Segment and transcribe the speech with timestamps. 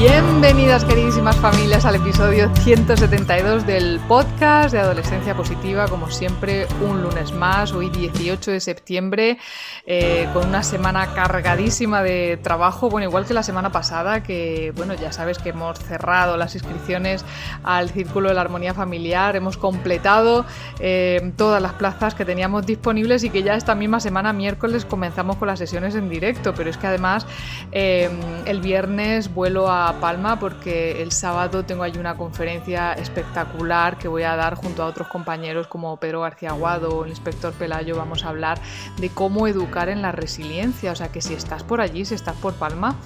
[0.00, 7.32] Bienvenidas queridísimas familias al episodio 172 del podcast de Adolescencia Positiva, como siempre un lunes
[7.32, 9.36] más, hoy 18 de septiembre,
[9.84, 14.94] eh, con una semana cargadísima de trabajo, bueno, igual que la semana pasada, que bueno,
[14.94, 17.22] ya sabes que hemos cerrado las inscripciones
[17.62, 20.46] al Círculo de la Armonía Familiar, hemos completado
[20.78, 25.36] eh, todas las plazas que teníamos disponibles y que ya esta misma semana, miércoles, comenzamos
[25.36, 27.26] con las sesiones en directo, pero es que además
[27.70, 28.08] eh,
[28.46, 34.22] el viernes vuelo a Palma porque el sábado tengo ahí una conferencia espectacular que voy
[34.22, 37.96] a dar junto a otros compañeros como Pedro García Aguado o el inspector Pelayo.
[37.96, 38.60] Vamos a hablar
[38.98, 40.92] de cómo educar en la resiliencia.
[40.92, 42.96] O sea que si estás por allí, si estás por Palma,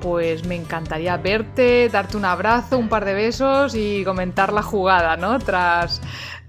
[0.00, 5.16] pues me encantaría verte, darte un abrazo, un par de besos y comentar la jugada,
[5.16, 5.38] ¿no?
[5.38, 6.00] Tras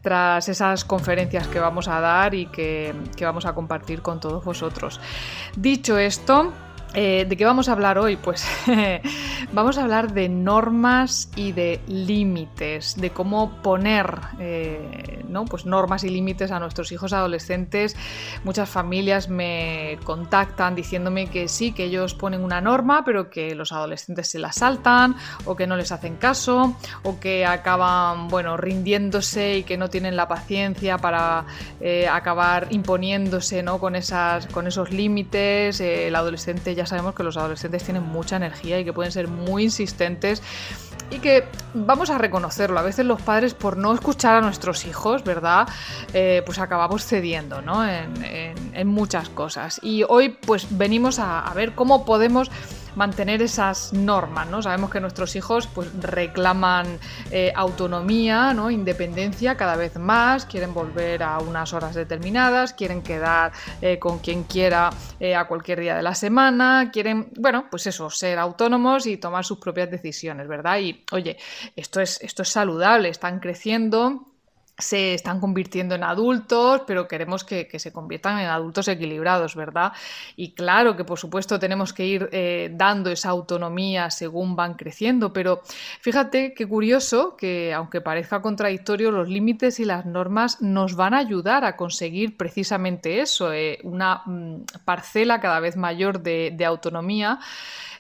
[0.02, 4.44] tras esas conferencias que vamos a dar y que, que vamos a compartir con todos
[4.44, 5.00] vosotros.
[5.56, 6.52] Dicho esto,
[6.94, 8.17] eh, ¿De qué vamos a hablar hoy?
[8.17, 8.45] Pues
[9.53, 15.45] vamos a hablar de normas y de límites, de cómo poner eh, ¿no?
[15.45, 17.95] pues normas y límites a nuestros hijos adolescentes.
[18.44, 23.72] Muchas familias me contactan diciéndome que sí, que ellos ponen una norma, pero que los
[23.72, 29.59] adolescentes se la saltan, o que no les hacen caso, o que acaban bueno, rindiéndose
[29.59, 31.45] y que no tienen la paciencia para
[31.80, 33.80] eh, acabar imponiéndose ¿no?
[33.80, 35.80] con, esas, con esos límites.
[35.80, 39.28] el adolescente ya ya sabemos que los adolescentes tienen mucha energía y que pueden ser
[39.28, 40.42] muy insistentes
[41.12, 45.24] y que vamos a reconocerlo, a veces los padres por no escuchar a nuestros hijos,
[45.24, 45.68] ¿verdad?
[46.14, 47.86] Eh, pues acabamos cediendo, ¿no?
[47.86, 48.12] En,
[48.88, 49.80] muchas cosas.
[49.84, 52.50] Y hoy pues venimos a ver cómo podemos
[52.96, 54.62] mantener esas normas, ¿no?
[54.62, 57.00] Sabemos que nuestros hijos pues reclaman
[57.31, 58.72] eh, autonomía, ¿no?
[58.72, 64.44] Independencia cada vez más, quieren volver a unas horas determinadas, quieren quedar eh, con quien
[64.44, 69.18] quiera eh, a cualquier día de la semana, quieren, bueno, pues eso, ser autónomos y
[69.18, 70.79] tomar sus propias decisiones, ¿verdad?
[70.79, 71.38] Y oye,
[71.75, 74.31] esto es, esto es saludable, están creciendo
[74.81, 79.94] se están convirtiendo en adultos, pero queremos que, se conviertan en adultos equilibrados, ¿verdad?
[80.36, 85.34] Y claro que por supuesto tenemos que ir eh, dando esa autonomía según van creciendo,
[85.34, 85.62] pero
[86.02, 91.20] fíjate qué curioso que aunque parezca contradictorio, los límites y las normas nos van a
[91.20, 97.40] ayudar a conseguir precisamente eso, eh, una mm, parcela cada vez mayor de, autonomía,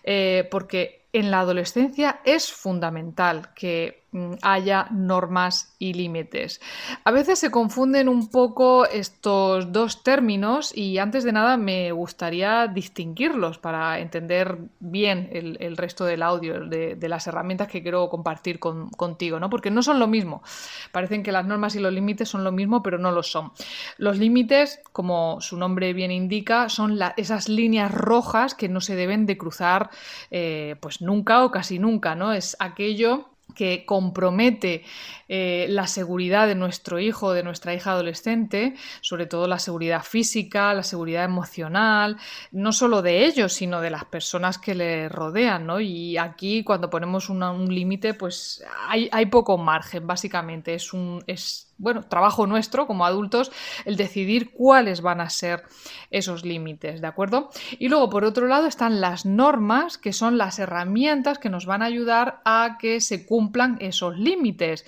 [0.03, 4.00] eh, porque en la adolescencia es fundamental que
[4.41, 6.59] haya normas y límites.
[7.05, 12.67] A veces se confunden un poco estos dos términos y antes de nada me gustaría
[12.67, 19.39] distinguirlos para entender bien el, resto del audio, de, las herramientas que quiero compartir contigo,
[19.39, 19.49] ¿no?
[19.49, 20.43] porque no son lo mismo.
[20.91, 23.51] Parecen que las normas y los límites son lo mismo, pero no lo son.
[23.97, 29.25] Los límites, como su nombre bien indica, son esas líneas rojas que no se deben
[29.25, 29.89] de cruzar
[30.31, 32.33] eh, pues nunca o casi nunca, ¿no?
[32.33, 34.83] Es aquello que compromete
[35.27, 40.73] eh, la seguridad de nuestro hijo, de nuestra hija adolescente, sobre todo la seguridad física,
[40.73, 42.17] la seguridad emocional,
[42.51, 45.79] no solo de ellos, sino de las personas que le rodean, ¿no?
[45.79, 50.73] Y aquí cuando ponemos un límite, pues hay, hay, poco margen, básicamente.
[50.73, 53.51] Es un, es bueno, trabajo nuestro como adultos
[53.85, 55.63] el decidir cuáles van a ser
[56.11, 57.49] esos límites, ¿de acuerdo?
[57.79, 61.81] Y luego, por otro lado, están las normas, que son las herramientas que nos van
[61.81, 64.85] a ayudar a que se cumplan esos límites.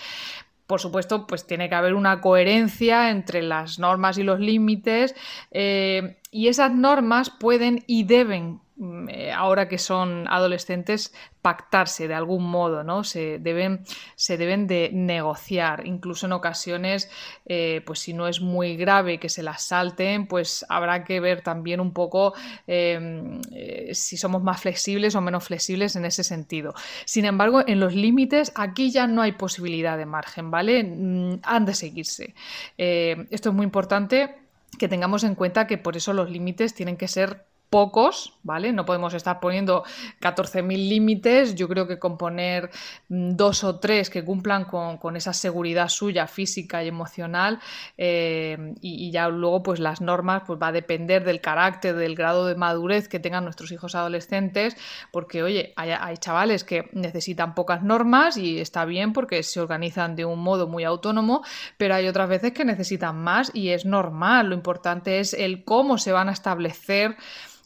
[0.67, 5.15] Por supuesto, pues tiene que haber una coherencia entre las normas y los límites
[5.51, 11.13] eh, y esas normas pueden y deben Mm, eh, ahora que son adolescentes,
[11.43, 13.03] pactarse de algún modo, ¿no?
[13.03, 13.83] Se deben,
[14.15, 15.85] se deben de negociar.
[15.85, 17.09] Incluso en ocasiones,
[17.45, 21.41] eh, pues si no es muy grave que se las salten, pues habrá que ver
[21.41, 22.33] también un poco
[22.65, 26.73] em, eh, si somos más flexibles o menos flexibles en ese sentido.
[27.05, 30.83] Sin embargo, en los límites, aquí ya no hay posibilidad de margen, ¿vale?
[30.83, 32.33] Mm, han de seguirse.
[32.77, 34.42] esto es muy importante
[34.77, 38.71] que tengamos en cuenta que por eso los límites tienen que ser pocos, ¿vale?
[38.71, 39.83] No podemos estar poniendo
[40.21, 41.55] 14.000 límites.
[41.55, 42.69] Yo creo que con poner
[43.09, 47.59] mm, dos o tres que cumplan con, esa seguridad suya física y emocional
[47.97, 52.45] eh, y, ya luego pues las normas pues va a depender del carácter, del grado
[52.45, 54.77] de madurez que tengan nuestros hijos adolescentes,
[55.11, 60.15] porque oye, hay, hay chavales que necesitan pocas normas y está bien porque se organizan
[60.15, 61.41] de un modo muy autónomo,
[61.77, 64.49] pero hay otras veces que necesitan más y es normal.
[64.49, 67.17] Lo importante es el cómo se van a establecer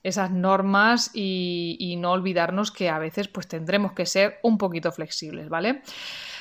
[0.07, 5.49] esas normas y, no olvidarnos que a veces pues tendremos que ser un poquito flexibles,
[5.49, 5.81] ¿vale?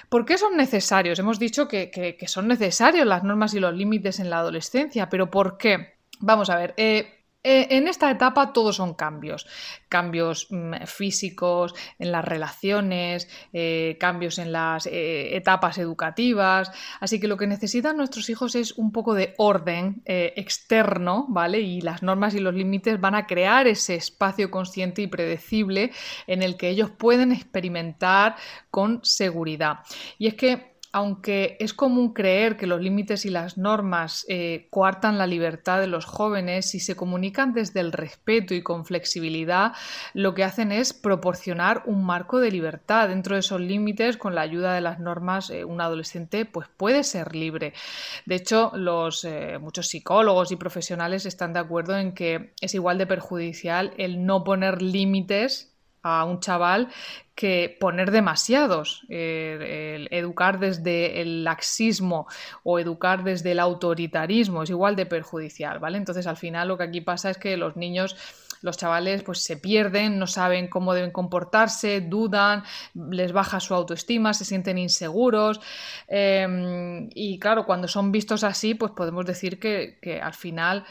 [0.09, 1.19] ¿Por qué son necesarios?
[1.19, 5.57] Hemos dicho que, son necesarios las normas y los límites en la adolescencia, pero ¿por
[5.57, 5.97] qué?
[6.21, 7.16] Vamos a ver, eh,
[7.49, 9.47] eh, en esta etapa todos son cambios,
[9.89, 17.29] cambios mm, físicos, en las relaciones, eh, cambios en las eh, etapas educativas, así que
[17.29, 21.61] lo que necesitan nuestros hijos es un poco de orden externo, ¿vale?
[21.61, 25.93] Y las normas y los límites van a crear ese espacio consciente y predecible
[26.27, 28.35] en el que ellos pueden experimentar
[28.73, 29.81] con seguridad.
[30.19, 35.19] Y es que aunque es común creer que los límites y las normas eh, coartan
[35.19, 39.73] la libertad de los jóvenes, si se comunican desde el respeto y con flexibilidad,
[40.15, 43.09] lo que hacen es proporcionar un marco de libertad.
[43.09, 47.05] Dentro de esos límites, con la ayuda de las normas, eh, un adolescente pues, puede
[47.05, 47.75] ser libre.
[48.25, 52.99] De hecho, los, eh, muchos psicólogos y profesionales están de acuerdo en que es igual
[52.99, 55.76] de perjudicial el no poner límites
[56.07, 56.89] a un chaval
[57.35, 62.27] que poner demasiados, eh, educar desde el laxismo
[62.63, 65.99] o educar desde el autoritarismo es igual de perjudicial, ¿vale?
[65.99, 68.17] Entonces al final lo que aquí pasa es que los niños
[68.63, 72.65] los chavales pues se pierden, no saben cómo deben comportarse, dudan,
[72.95, 75.61] les baja su autoestima, se sienten inseguros
[76.09, 80.85] em, y claro, cuando son vistos así pues podemos decir que, que al final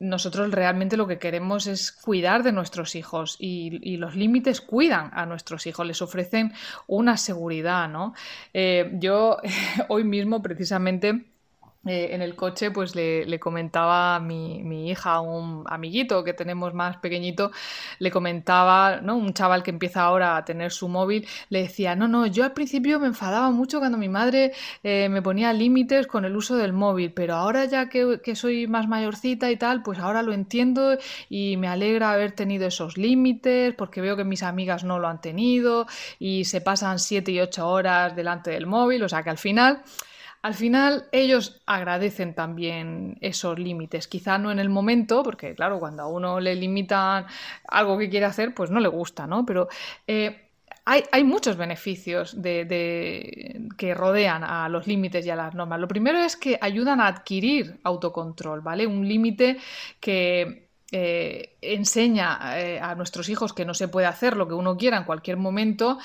[0.00, 5.26] nosotros realmente lo que queremos es cuidar de nuestros hijos y, los límites cuidan a
[5.26, 6.52] nuestros hijos, les ofrecen
[6.86, 8.14] una seguridad, ¿no?
[8.54, 9.38] Eh, yo
[9.88, 11.24] hoy mismo precisamente
[11.86, 16.96] eh, en el coche pues le, comentaba a mi, hija, un amiguito que tenemos más
[16.98, 17.52] pequeñito,
[18.00, 19.16] le comentaba, ¿no?
[19.16, 22.52] Un chaval que empieza ahora a tener su móvil, le decía, no, no, yo al
[22.52, 24.52] principio me enfadaba mucho cuando mi madre
[24.82, 28.66] eh, me ponía límites con el uso del móvil, pero ahora ya que, que, soy
[28.66, 30.98] más mayorcita y tal, pues ahora lo entiendo
[31.28, 35.20] y me alegra haber tenido esos límites porque veo que mis amigas no lo han
[35.20, 35.86] tenido
[36.18, 39.82] y se pasan siete y ocho horas delante del móvil, o sea que al final
[40.42, 46.04] al final ellos agradecen también esos límites, quizá no en el momento, porque claro, cuando
[46.04, 47.26] a uno le limitan
[47.66, 49.44] algo que quiere hacer, pues no le gusta, ¿no?
[49.44, 49.68] Pero
[50.06, 50.50] eh,
[50.84, 55.80] hay, muchos beneficios que rodean a los límites y a las normas.
[55.80, 58.86] Lo primero es que ayudan a adquirir autocontrol, ¿vale?
[58.86, 59.58] Un límite
[60.00, 64.78] que eh, enseña eh, a nuestros hijos que no se puede hacer lo que uno
[64.78, 65.98] quiera en cualquier momento,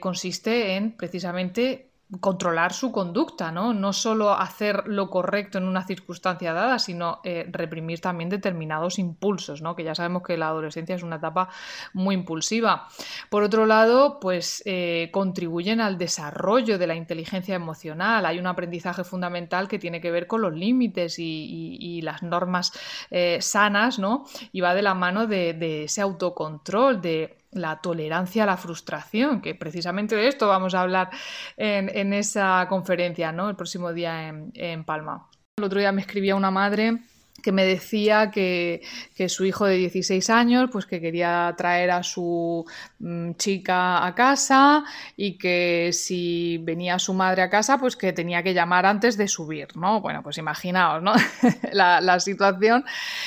[0.00, 3.72] consiste en precisamente controlar su conducta, ¿no?
[3.72, 9.62] No solo hacer lo correcto en una circunstancia dada, sino eh, reprimir también determinados impulsos,
[9.62, 9.74] ¿no?
[9.74, 11.48] Que ya sabemos que la adolescencia es una etapa
[11.94, 12.88] muy impulsiva.
[13.30, 18.26] Por otro lado, pues eh, contribuyen al desarrollo de la inteligencia emocional.
[18.26, 22.72] Hay un aprendizaje fundamental que tiene que ver con los límites y, las normas
[23.10, 24.24] eh, sanas, ¿no?
[24.50, 29.54] Y va de la mano de ese autocontrol, de la tolerancia a la frustración, que
[29.54, 31.10] precisamente de esto vamos a hablar
[31.56, 33.48] en, esa conferencia, ¿no?
[33.48, 35.28] El próximo día en, en Palma.
[35.56, 36.98] El otro día me escribía una madre
[37.42, 38.82] que me decía que,
[39.28, 42.64] su hijo de 16 años, pues que quería traer a su
[42.98, 44.84] mm, chica a casa
[45.16, 49.28] y que si venía su madre a casa, pues que tenía que llamar antes de
[49.28, 50.00] subir, ¿no?
[50.00, 51.12] Bueno, pues imaginaos, ¿no?
[51.72, 52.84] la, situación.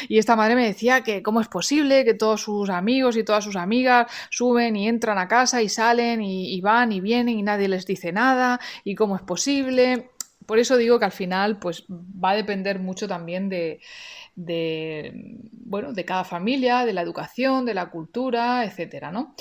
[0.09, 3.43] Y esta madre me decía que cómo es posible que todos sus amigos y todas
[3.43, 7.43] sus amigas suben y entran a casa y salen y, y van y vienen y
[7.43, 10.14] nadie les dice nada y cómo es posible.
[10.45, 13.79] Por eso digo que al final pues, va a depender mucho también de,
[15.51, 19.35] bueno, de cada familia, de la educación, de la cultura, etcétera, ¿no?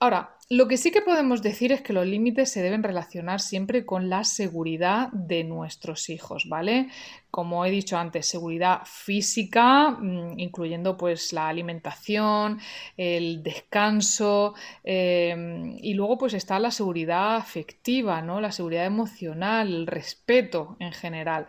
[0.00, 3.84] Ahora, lo que sí que podemos decir es que los límites se deben relacionar siempre
[3.84, 6.88] con la seguridad de nuestros hijos, ¿vale?
[7.30, 12.60] Como he dicho antes, seguridad física, mm, incluyendo pues la alimentación,
[12.96, 18.40] el descanso em, y luego pues está la seguridad afectiva, ¿no?
[18.40, 21.46] La seguridad emocional, el respeto en general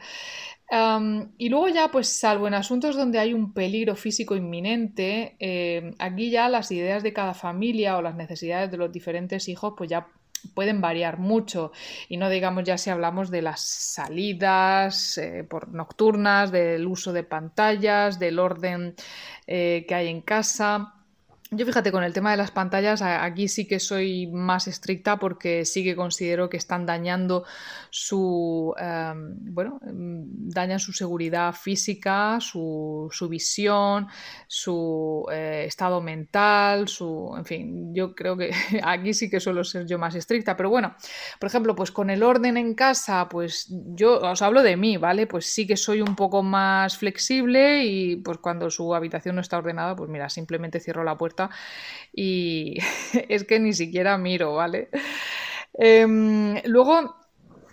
[0.71, 6.29] y luego ya, pues salvo en asuntos donde hay un peligro físico inminente, em, aquí
[6.29, 10.07] ya las ideas de cada familia o las necesidades de los diferentes hijos, pues ya
[10.53, 11.71] pueden variar mucho
[12.07, 17.23] y no digamos ya si hablamos de las salidas eh, por nocturnas, del uso de
[17.23, 18.95] pantallas, del orden
[19.47, 20.98] eh, que hay en casa.
[21.51, 25.65] Yo fíjate, con el tema de las pantallas, aquí sí que soy más estricta porque
[25.65, 27.43] sí que considero que están dañando
[27.89, 34.07] su, em, bueno, em, dañan su seguridad física, su, visión,
[34.47, 38.51] su eh, estado mental, su, en fin, yo creo que
[38.83, 40.55] aquí sí que suelo ser yo más estricta.
[40.55, 40.95] Pero bueno,
[41.39, 43.65] por ejemplo, pues con el orden en casa, pues
[43.95, 45.25] yo os hablo de mí, ¿vale?
[45.25, 49.57] Pues sí que soy un poco más flexible y pues cuando su habitación no está
[49.57, 51.38] ordenada, pues mira, simplemente cierro la puerta
[52.13, 52.77] y
[53.29, 54.89] es que ni siquiera miro, ¿vale?
[55.73, 57.15] Em, luego,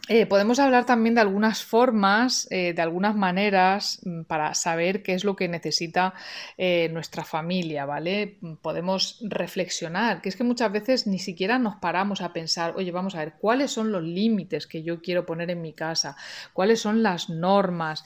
[0.09, 5.15] eh, podemos hablar también de algunas formas, eh, de algunas maneras mm, para saber qué
[5.15, 6.15] es lo que necesita
[6.57, 8.39] eh, nuestra familia, ¿vale?
[8.63, 13.17] Podemos reflexionar, que es que muchas veces ni siquiera nos paramos a pensar, oye, vamos
[13.17, 16.17] a ver, ¿cuáles son los límites que yo quiero poner en mi casa?
[16.53, 18.05] ¿Cuáles son las normas?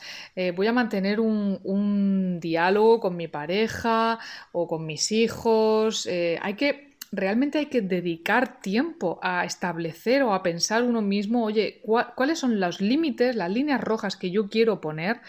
[0.57, 4.19] ¿Voy a mantener un, un, diálogo con mi pareja
[4.53, 6.07] o con mis hijos?
[6.07, 11.83] hay que realmente hay que dedicar tiempo a establecer o a pensar uno mismo, oye,
[12.15, 15.21] ¿cuáles son los límites, las líneas rojas que yo quiero poner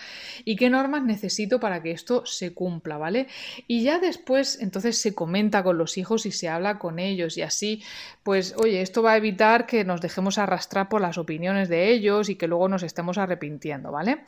[0.45, 3.27] y qué normas necesito para que esto se cumpla, ¿vale?
[3.65, 7.41] Y ya después entonces se comenta con los hijos y se habla con ellos y
[7.41, 7.81] así,
[8.21, 12.29] pues, oye, esto va a evitar que nos dejemos arrastrar por las opiniones de ellos
[12.29, 14.19] y que luego nos estemos arrepintiendo, ¿vale?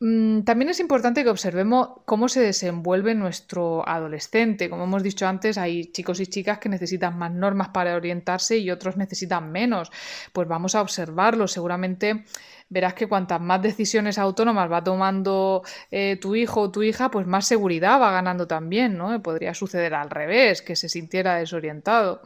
[0.00, 4.70] Mm, también es importante que observemos cómo se desenvuelve nuestro adolescente.
[4.70, 6.77] Como hemos dicho antes, hay chicos y chicas que necesitan
[7.14, 9.90] más normas para orientarse y otros necesitan menos.
[10.32, 11.48] Pues vamos a observarlo.
[11.48, 12.24] Seguramente
[12.68, 17.26] verás que cuantas más decisiones autónomas va tomando eh, tu hijo o tu hija, pues
[17.26, 19.20] más seguridad va ganando también, ¿no?
[19.22, 22.20] Podría suceder al revés, que se sintiera desorientado.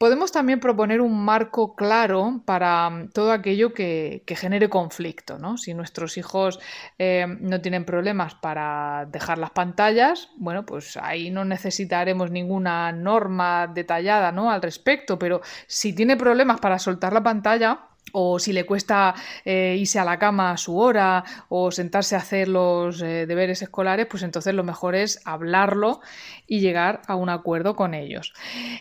[0.00, 5.38] Podemos también proponer un marco claro para mm, todo aquello que, genere conflicto.
[5.38, 5.58] ¿no?
[5.58, 6.58] Si nuestros hijos
[6.98, 13.66] eh, no tienen problemas para dejar las pantallas, bueno, pues ahí no necesitaremos ninguna norma
[13.66, 14.50] detallada ¿no?
[14.50, 19.14] al respecto, pero si tiene problemas para soltar la pantalla, o si le cuesta
[19.44, 23.62] eh, irse a la cama a su hora o sentarse a hacer los eh, deberes
[23.62, 26.00] escolares, pues entonces lo mejor es hablarlo
[26.46, 28.32] y llegar a un acuerdo con ellos.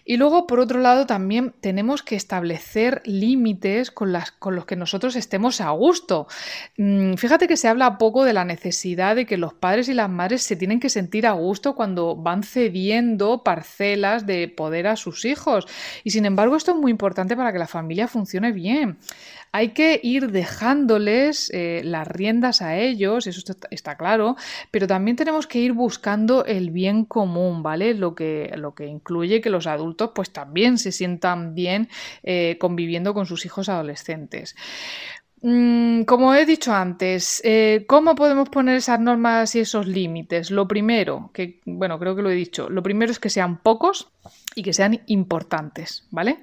[0.06, 5.62] Y luego, por otro lado, también tenemos que establecer límites con, los que nosotros estemos
[5.62, 6.28] a gusto.
[6.78, 10.10] Mm, fíjate que se habla poco de la necesidad de que los padres y las
[10.10, 15.26] madres se tienen que sentir a gusto cuando van cediendo parcelas de poder a sus
[15.26, 15.68] hijos.
[16.04, 18.98] Y sin embargo, esto es muy importante para que la familia funcione bien.
[19.52, 24.36] Hay que ir dejándoles eh, las riendas a ellos, eso está, claro,
[24.70, 27.96] pero también tenemos que ir buscando el bien común, ¿vale?
[27.96, 31.90] Lo que, lo que incluye que los adultos pues también se sientan bien
[32.22, 34.56] eh, conviviendo con sus hijos adolescentes.
[35.42, 40.52] Mm, como he dicho antes, eh, ¿cómo podemos poner esas normas y esos límites?
[40.52, 44.10] Lo primero, que bueno, creo que lo he dicho, lo primero es que sean pocos
[44.54, 46.40] y que sean importantes, ¿vale?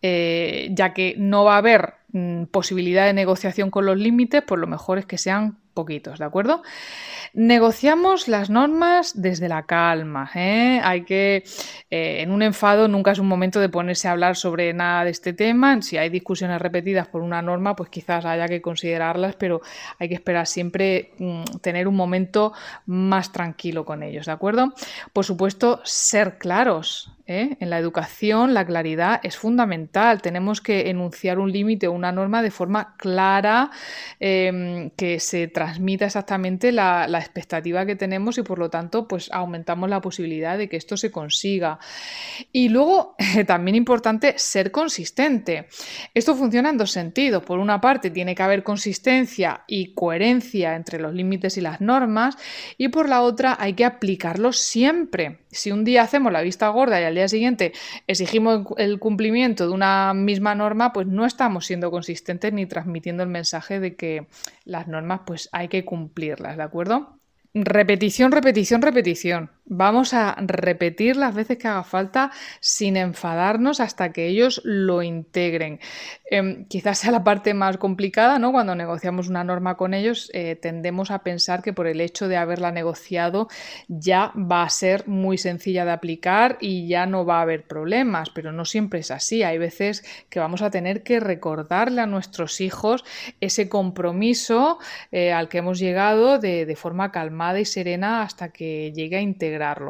[0.00, 4.66] ya que no va a haber Mm, posibilidad de negociación con los límites, pues lo
[4.66, 6.62] mejor es que sean poquitos, ¿de acuerdo?
[7.34, 10.30] Negociamos las normas desde la calma.
[10.34, 10.80] ¿eh?
[10.82, 11.44] Hay que,
[11.90, 15.10] eh, en un enfado, nunca es un momento de ponerse a hablar sobre nada de
[15.10, 15.82] este tema.
[15.82, 19.60] Si hay discusiones repetidas por una norma, pues quizás haya que considerarlas, pero
[19.98, 22.54] hay que esperar siempre mm, tener un momento
[22.86, 24.72] más tranquilo con ellos, ¿de acuerdo?
[25.12, 27.12] Por supuesto, ser claros.
[27.28, 27.56] ¿Eh?
[27.60, 30.20] En la educación, la claridad es fundamental.
[30.22, 33.70] Tenemos que enunciar un límite o una norma de forma clara,
[34.18, 39.30] em, que se transmita exactamente la, la expectativa que tenemos y por lo tanto pues
[39.30, 41.78] aumentamos la posibilidad de que esto se consiga.
[42.50, 43.14] Y luego
[43.46, 45.68] también importante ser consistente.
[46.14, 47.44] Esto funciona en dos sentidos.
[47.44, 52.36] Por una parte tiene que haber consistencia y coherencia entre los límites y las normas
[52.78, 55.40] y por la otra hay que aplicarlos siempre.
[55.50, 57.72] Si un día hacemos la vista gorda y al día siguiente
[58.06, 63.28] exigimos el cumplimiento de una misma norma, pues no estamos siendo consistentes ni transmitiendo el
[63.28, 64.26] mensaje de que
[64.64, 67.18] las normas pues hay que cumplirlas, ¿de acuerdo?
[67.54, 69.50] Repetición, repetición, repetición.
[69.70, 75.78] Vamos a repetir las veces que haga falta sin enfadarnos hasta que ellos lo integren.
[76.30, 78.52] Em, quizás sea la parte más complicada, ¿no?
[78.52, 82.38] Cuando negociamos una norma con ellos, eh, tendemos a pensar que por el hecho de
[82.38, 83.48] haberla negociado
[83.88, 88.30] ya va a ser muy sencilla de aplicar y ya no va a haber problemas,
[88.30, 89.42] pero no siempre es así.
[89.42, 93.04] Hay veces que vamos a tener que recordarle a nuestros hijos
[93.40, 94.78] ese compromiso
[95.12, 99.20] eh, al que hemos llegado de, de forma calmada y serena hasta que llegue a
[99.20, 99.80] integrar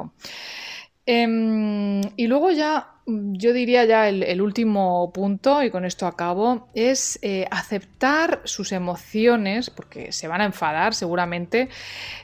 [1.07, 7.19] Em, y luego ya yo diría ya el, último punto, y con esto acabo, es
[7.23, 11.71] eh, aceptar sus emociones, porque se van a enfadar seguramente,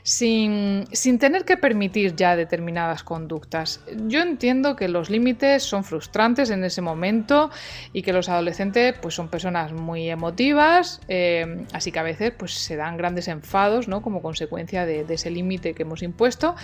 [0.03, 3.83] sin, sin, tener que permitir ya determinadas conductas.
[4.07, 7.49] Yo entiendo que los límites son frustrantes en ese momento
[7.91, 12.53] y que los adolescentes pues, son personas muy emotivas, eh, así que a veces pues,
[12.53, 14.03] se dan grandes enfados ¿no?
[14.03, 16.55] como consecuencia de, de ese límite que hemos impuesto.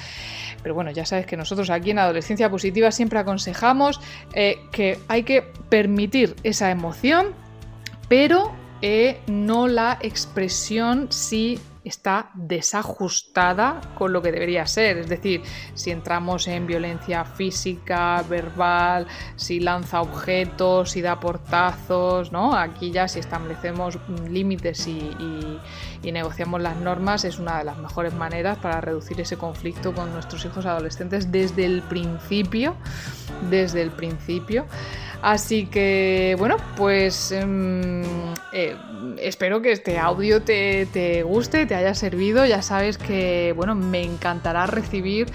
[0.61, 3.99] Pero bueno, ya sabes que nosotros aquí en Adolescencia Positiva siempre aconsejamos
[4.33, 7.27] eh, que hay que permitir esa emoción,
[8.07, 8.51] pero
[8.81, 14.97] eh, no la expresión si está desajustada con lo que debería ser.
[14.97, 15.41] Es decir,
[15.73, 22.55] si entramos en violencia física, verbal, si lanza objetos, si da portazos, ¿no?
[22.55, 23.97] Aquí ya si establecemos
[24.29, 25.59] límites y,
[26.03, 30.11] y, negociamos las normas es una de las mejores maneras para reducir ese conflicto con
[30.11, 32.75] nuestros hijos adolescentes desde el principio.
[33.49, 34.65] Desde el principio.
[35.21, 38.01] Así que, bueno, pues em,
[38.53, 38.75] eh,
[39.19, 42.45] espero que este audio te, guste, te haya servido.
[42.45, 45.27] Ya sabes que, bueno, me encantará recibir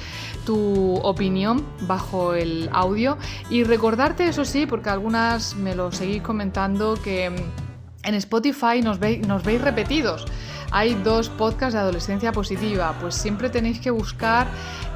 [0.45, 3.17] tu opinión bajo el audio.
[3.49, 9.61] Y recordarte, eso sí, porque algunas me lo seguís comentando, que en Spotify nos veis
[9.61, 10.27] repetidos
[10.71, 14.47] hay dos podcasts de adolescencia positiva, pues siempre tenéis que buscar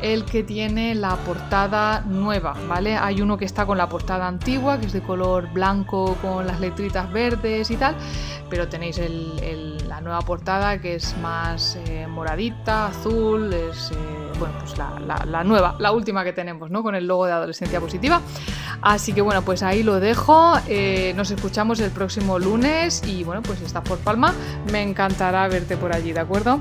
[0.02, 2.96] el que tiene la portada nueva, ¿vale?
[2.96, 6.60] Hay uno que está con la portada antigua, que es de color blanco con las
[6.60, 7.94] letritas verdes y tal,
[8.48, 9.00] pero tenéis
[9.86, 13.92] la nueva portada que es más eh, moradita, azul, es...
[13.92, 16.82] Eh, bueno, pues la, nueva, la última que tenemos, ¿no?
[16.82, 18.20] Con el logo de Adolescencia Positiva.
[18.82, 20.54] Así que bueno, pues ahí lo dejo.
[20.66, 24.34] Eh, nos escuchamos el próximo lunes y bueno, pues si estás por Palma,
[24.72, 26.60] me encantará verte por allí, ¿de acuerdo?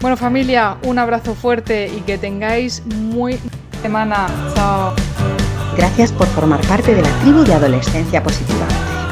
[0.00, 3.40] Bueno, familia, un abrazo fuerte y que tengáis muy
[3.82, 4.26] semana.
[4.54, 4.92] Chao.
[5.76, 8.66] Gracias por formar parte de la tribu de Adolescencia Positiva.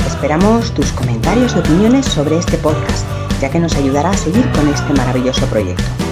[0.06, 3.06] Esperamos tus comentarios y opiniones sobre este podcast,
[3.40, 6.11] ya que nos ayudará a seguir con este maravilloso proyecto.